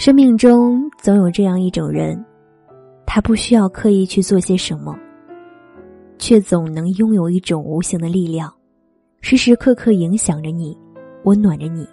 [0.00, 2.24] 生命中总有这样一种人，
[3.04, 4.98] 他不需要刻意去做些什么，
[6.16, 8.50] 却总能拥有一种无形的力量，
[9.20, 10.74] 时时刻刻影响着你，
[11.24, 11.86] 温暖着你，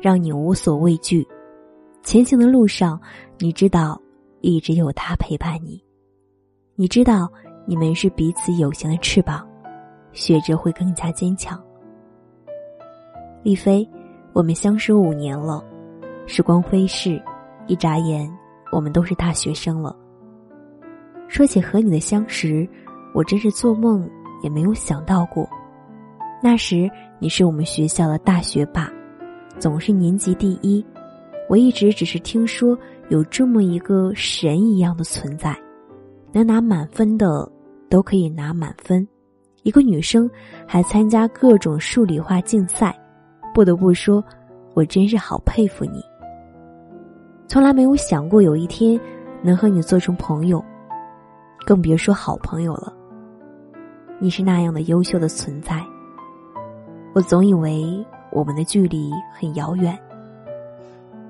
[0.00, 1.22] 让你无所畏惧。
[2.02, 2.98] 前行的路上，
[3.38, 4.00] 你知道
[4.40, 5.78] 一直有他陪伴你，
[6.76, 7.30] 你知道
[7.66, 9.46] 你们是彼此有形的翅膀，
[10.12, 11.62] 学着会更加坚强。
[13.42, 13.86] 丽飞，
[14.32, 15.62] 我们相识五年了，
[16.24, 17.22] 时光飞逝。
[17.70, 18.28] 一眨眼，
[18.72, 19.94] 我们都是大学生了。
[21.28, 22.68] 说起和你的相识，
[23.14, 24.10] 我真是做梦
[24.42, 25.48] 也没有想到过。
[26.42, 28.90] 那时你是我们学校的大学霸，
[29.60, 30.84] 总是年级第一。
[31.48, 32.76] 我一直只是听说
[33.08, 35.56] 有这么一个神一样的存在，
[36.32, 37.48] 能拿满分的
[37.88, 39.06] 都可以拿满分。
[39.62, 40.28] 一个女生
[40.66, 42.98] 还参加各种数理化竞赛，
[43.54, 44.24] 不得不说，
[44.74, 46.02] 我真是好佩服你。
[47.50, 48.98] 从来没有想过有一天
[49.42, 50.64] 能和你做成朋友，
[51.66, 52.94] 更别说好朋友了。
[54.20, 55.84] 你是那样的优秀的存在，
[57.12, 59.98] 我总以为我们的距离很遥远，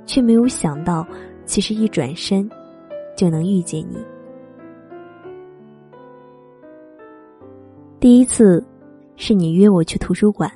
[0.04, 1.06] 却没有想到，
[1.46, 2.46] 其实一转身
[3.16, 3.96] 就能遇见你。
[7.98, 8.62] 第一次
[9.16, 10.52] 是你约我去图书馆，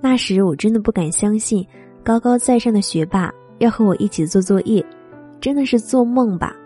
[0.00, 1.62] 那时我真的不敢相信，
[2.02, 3.30] 高高在上的学霸。
[3.60, 4.84] 要和我一起做作业，
[5.38, 6.56] 真的是做梦吧？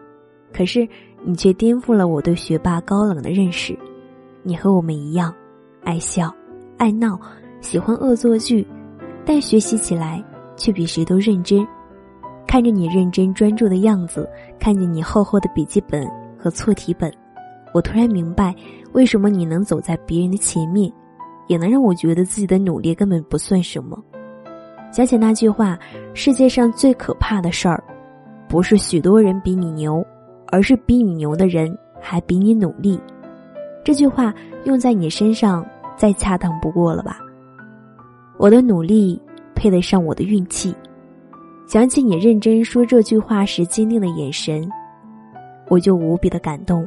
[0.53, 0.89] 可是
[1.25, 3.77] 你却颠覆了我对学霸高冷的认识。
[4.45, 5.34] 你和我们一样，
[5.83, 6.33] 爱笑、
[6.78, 7.19] 爱闹，
[7.61, 8.65] 喜欢恶作剧，
[9.27, 10.22] 但学习起来
[10.56, 11.67] 却比谁都认真。
[12.47, 14.28] 看着你认真专注的样子，
[14.61, 16.06] 看着你厚厚的笔记本
[16.39, 17.12] 和错题本，
[17.72, 18.55] 我突然明白，
[18.92, 20.92] 为什么你能走在别人的前面，
[21.48, 24.00] 也能让我觉得自己的努力根本不算什么。
[24.95, 25.77] 想起那句话
[26.14, 27.83] ：“世界上最可怕的事儿，
[28.48, 30.06] 不是许多人比你牛，
[30.53, 33.00] 而是比你牛的人还比你努力。”
[33.83, 34.33] 这句话
[34.67, 35.66] 用在你身上
[35.97, 37.19] 再恰当不过了吧？
[38.38, 39.21] 我的努力
[39.53, 40.72] 配得上我的运气。
[41.66, 44.71] 想起你认真说这句话时坚定的眼神，
[45.69, 46.87] 我就无比的感动。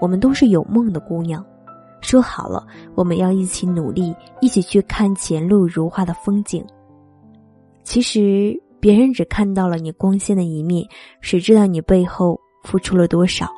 [0.00, 1.44] 我们都是有梦的姑娘，
[2.00, 6.64] 说好了，我们要一起努力，一起去看前路如画的风景。
[7.88, 10.86] 其实别人只看到了你光鲜的一面，
[11.22, 13.48] 谁知道你背后付出了多少？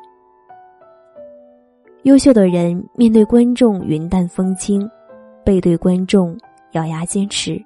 [2.03, 4.89] 优秀的人面对观众云淡风轻，
[5.43, 6.33] 背对观众
[6.71, 7.61] 咬牙坚持。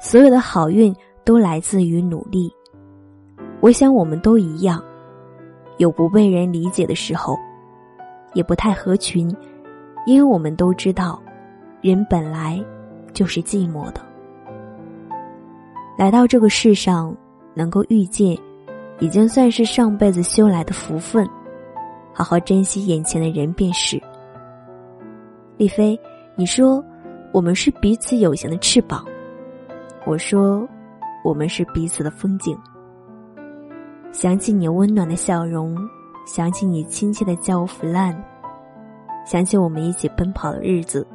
[0.00, 2.48] 所有的好运都来自于努力。
[3.60, 4.80] 我想我们都一样，
[5.78, 7.36] 有不被人理解的时候，
[8.32, 9.28] 也不太合群，
[10.06, 11.20] 因为我们都知道，
[11.80, 12.64] 人本来
[13.12, 14.08] 就是寂寞的。
[16.00, 17.14] 来到这个世上，
[17.52, 18.34] 能够遇见，
[19.00, 21.28] 已经算是上辈子修来的福分。
[22.14, 24.00] 好好珍惜眼前的人便是。
[25.58, 26.00] 丽飞，
[26.36, 26.82] 你说
[27.34, 29.04] 我们是彼此有形的翅膀，
[30.06, 30.66] 我说
[31.22, 32.58] 我们是彼此的风景。
[34.10, 35.76] 想起你温暖的笑容，
[36.26, 38.18] 想起你亲切的叫我弗兰，
[39.26, 41.06] 想起我们一起奔跑的日子，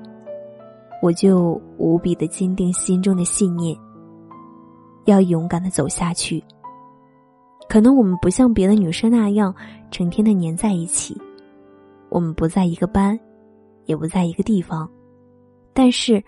[1.01, 3.75] 我就无比的坚定心中的信念。
[5.05, 6.43] 要勇敢的走下去。
[7.67, 9.53] 可能我们不像别的女生那样
[9.89, 11.19] 成天的黏在一起，
[12.09, 13.19] 我们不在一个班，
[13.85, 14.87] 也不在一个地方，
[15.73, 16.23] 但是，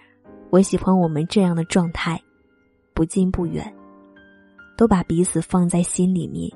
[0.50, 2.20] 我喜欢我们这样的状态，
[2.96, 3.72] 不近不远，
[4.76, 6.52] 都把彼此放在心里面，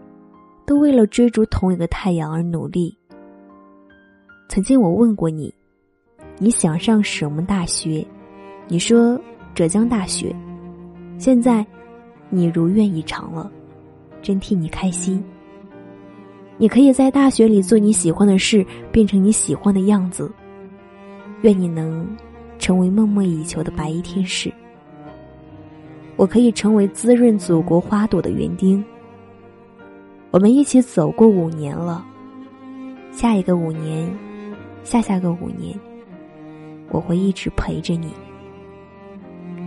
[0.65, 2.97] 都为了追逐同一个太阳而努力。
[4.49, 5.53] 曾经我问过你，
[6.39, 8.03] 你想上什么大学？
[8.67, 9.19] 你说
[9.53, 10.35] 浙江大学。
[11.19, 11.63] 现在。
[12.31, 13.51] 你如愿以偿了，
[14.21, 15.23] 真替你开心。
[16.57, 20.31] 你可以在大学里做你喜欢的事，变成你喜欢的样子。
[21.41, 22.07] 愿你能
[22.57, 24.51] 成为梦寐以求的白衣天使。
[26.15, 28.83] 我可以成为滋润祖国花朵的园丁。
[30.29, 32.05] 我们一起走过五年了，
[33.11, 34.09] 下一个五年，
[34.83, 35.77] 下下个五年，
[36.89, 38.13] 我会一直陪着你，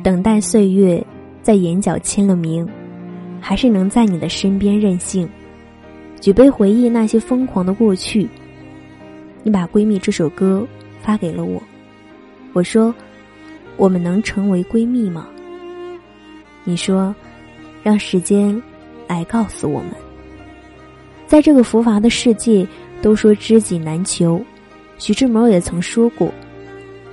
[0.02, 1.04] 等待岁月。
[1.44, 2.66] 在眼角签了名，
[3.38, 5.28] 还是能在你的身边任性，
[6.18, 8.26] 举杯回忆那些疯狂的过去。
[9.42, 10.66] 你把《闺蜜》这首歌
[11.02, 11.62] 发给了我，
[12.54, 12.94] 我说
[13.76, 15.28] ：“我们能成为闺蜜吗？”
[16.64, 17.14] 你说
[17.84, 18.60] ：“让时间
[19.06, 19.90] 来告诉我们。”
[21.28, 22.66] 在这个浮华的世界，
[23.02, 24.42] 都说知己难求，
[24.96, 26.32] 徐志摩也曾说过：“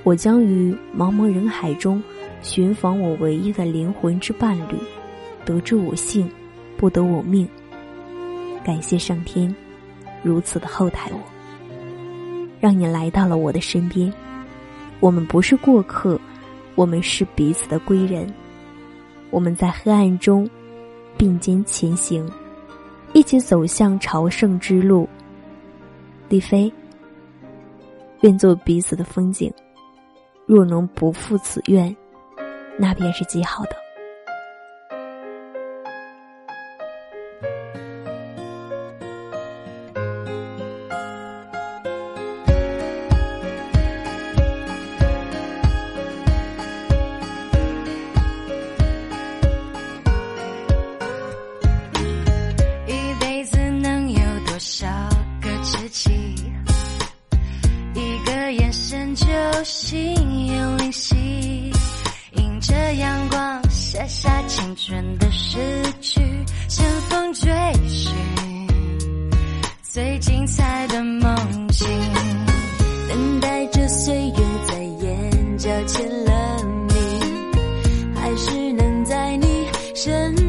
[0.04, 2.02] 我将于茫茫人海中。”
[2.42, 4.76] 寻访我唯一的灵魂之伴侣，
[5.44, 6.28] 得之我幸，
[6.76, 7.48] 不得我命。
[8.64, 9.54] 感谢上天，
[10.22, 11.20] 如此的厚待我，
[12.60, 14.12] 让你来到了我的身边。
[14.98, 16.20] 我们不是过客，
[16.74, 18.32] 我们是彼此的归人。
[19.30, 20.48] 我们在黑暗中
[21.16, 22.28] 并肩前行，
[23.12, 25.08] 一起走向朝圣之路。
[26.28, 26.72] 李飞，
[28.20, 29.52] 愿做彼此的风景。
[30.44, 31.94] 若能不负此愿，
[32.78, 33.76] 那便是极好的。
[52.86, 54.88] 一辈子能有多少
[55.40, 56.10] 个知己？
[57.94, 59.26] 一个眼神就
[59.62, 60.51] 心意
[69.92, 71.86] 最精彩的梦境，
[73.10, 74.36] 等待着岁月
[74.66, 80.41] 在眼角签了名，还是能在你身。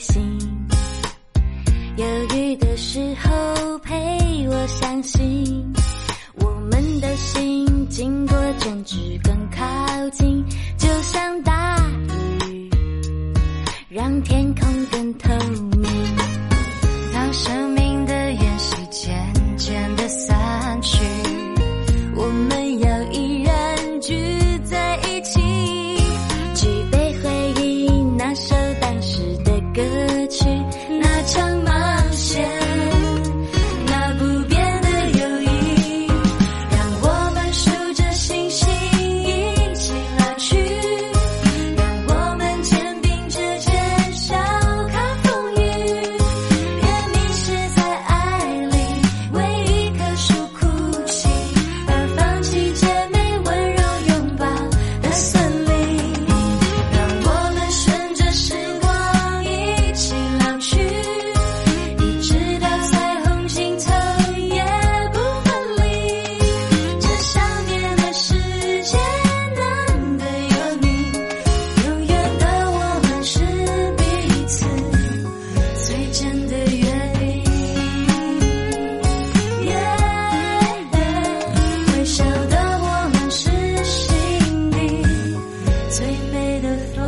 [0.00, 0.38] 心。
[1.96, 3.92] 忧郁的时候陪
[4.48, 5.70] 我伤心
[6.36, 10.42] 我们的心经过争执更靠近
[10.78, 11.76] 就像大
[12.48, 12.70] 雨
[13.90, 15.09] 让天空更
[68.90, 68.98] 艰
[69.54, 70.86] 难的有你
[71.86, 73.38] 永远的我们是
[73.96, 74.02] 彼
[74.48, 74.66] 此
[75.86, 76.18] 最真
[76.48, 76.84] 的约
[77.20, 77.20] 定
[81.92, 83.48] 微笑的我们是
[83.84, 84.00] 心
[84.72, 84.76] 底
[85.90, 85.98] 最
[86.32, 86.66] 美的
[86.96, 86.98] 风